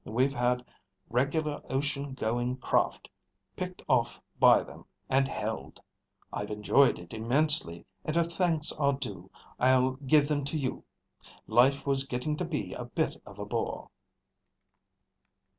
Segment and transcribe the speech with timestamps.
[0.03, 0.65] We've had
[1.11, 3.07] regular ocean going craft
[3.55, 5.79] picked off by them and held.
[6.33, 9.29] I've enjoyed it immensely, and if thanks are due,
[9.59, 10.85] I'll give them to you.
[11.45, 13.91] Life was getting to be a bit of a bore."